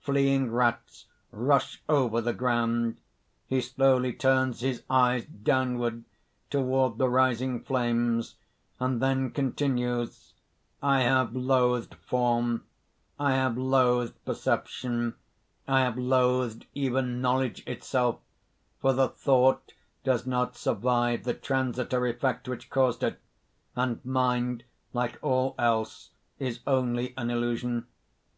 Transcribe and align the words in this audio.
Fleeing 0.00 0.50
rats 0.50 1.08
rush 1.30 1.82
over 1.90 2.22
the 2.22 2.32
ground._ 2.32 2.96
He 3.46 3.60
slowly 3.60 4.14
turns 4.14 4.60
his 4.60 4.82
eyes 4.88 5.26
downward 5.26 6.04
toward 6.48 6.96
the 6.96 7.10
rising 7.10 7.60
flames, 7.62 8.36
and 8.80 9.02
then 9.02 9.30
continues:) 9.30 10.32
"I 10.82 11.02
have 11.02 11.36
loathed 11.36 11.96
Form, 11.96 12.64
I 13.20 13.32
have 13.32 13.58
loathed 13.58 14.14
Perception, 14.24 15.16
I 15.68 15.80
have 15.80 15.98
loathed 15.98 16.64
even 16.72 17.20
Knowledge 17.20 17.62
itself, 17.66 18.20
for 18.80 18.94
the 18.94 19.08
thought 19.10 19.74
does 20.02 20.26
not 20.26 20.56
survive 20.56 21.24
the 21.24 21.34
transitory 21.34 22.14
fact 22.14 22.48
which 22.48 22.70
caused 22.70 23.02
it; 23.02 23.20
and 23.76 24.02
mind, 24.02 24.64
like 24.94 25.18
all 25.20 25.54
else, 25.58 26.08
is 26.38 26.60
only 26.66 27.12
an 27.18 27.30
illusion. 27.30 27.86